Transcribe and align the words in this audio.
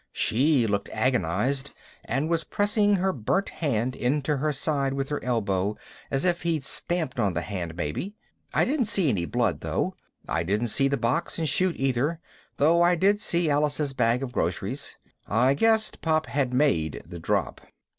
She 0.11 0.65
looked 0.65 0.89
agonized 0.91 1.73
and 2.03 2.27
was 2.27 2.43
pressing 2.43 2.95
her 2.95 3.13
burnt 3.13 3.49
hand 3.49 3.95
into 3.95 4.37
her 4.37 4.51
side 4.51 4.93
with 4.95 5.09
her 5.09 5.23
elbow 5.23 5.77
as 6.09 6.25
if 6.25 6.41
he'd 6.41 6.63
stamped 6.63 7.19
on 7.19 7.35
the 7.35 7.41
hand, 7.43 7.75
maybe. 7.75 8.15
I 8.51 8.65
didn't 8.65 8.85
see 8.85 9.09
any 9.09 9.25
blood 9.25 9.59
though. 9.61 9.93
I 10.27 10.41
didn't 10.41 10.69
see 10.69 10.87
the 10.87 10.97
box 10.97 11.37
and 11.37 11.47
'chute 11.47 11.75
either, 11.77 12.19
though 12.57 12.81
I 12.81 12.95
did 12.95 13.19
see 13.19 13.47
Alice's 13.47 13.93
bag 13.93 14.23
of 14.23 14.31
groceries. 14.31 14.97
I 15.27 15.53
guessed 15.53 16.01
Pop 16.01 16.25
had 16.25 16.51
made 16.51 17.03
the 17.05 17.19
drop. 17.19 17.61